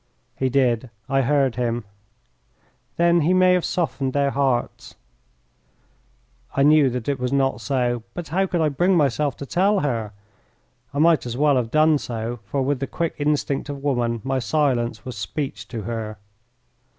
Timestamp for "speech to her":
15.15-16.17